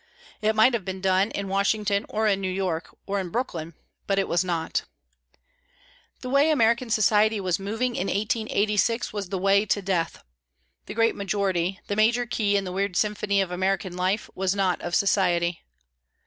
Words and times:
It 0.41 0.55
might 0.55 0.73
have 0.73 0.83
been 0.83 0.99
done 0.99 1.29
in 1.29 1.47
Washington, 1.47 2.07
or 2.09 2.27
in 2.27 2.41
New 2.41 2.49
York, 2.49 2.89
or 3.05 3.19
in 3.19 3.29
Brooklyn, 3.29 3.75
but 4.07 4.17
it 4.17 4.27
was 4.27 4.43
not. 4.43 4.81
The 6.21 6.29
way 6.31 6.49
American 6.49 6.89
society 6.89 7.39
was 7.39 7.59
moving 7.59 7.95
in 7.95 8.07
1886 8.07 9.13
was 9.13 9.29
the 9.29 9.37
way 9.37 9.63
to 9.67 9.79
death. 9.79 10.23
The 10.87 10.95
great 10.95 11.15
majority, 11.15 11.81
the 11.85 11.95
major 11.95 12.25
key 12.25 12.57
in 12.57 12.63
the 12.63 12.71
weird 12.71 12.95
symphony 12.97 13.41
of 13.41 13.51
American 13.51 13.95
life, 13.95 14.27
was 14.33 14.55
not 14.55 14.81
of 14.81 14.95
society. 14.95 15.61